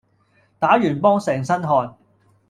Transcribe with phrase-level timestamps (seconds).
[0.57, 1.95] 打完波成身汗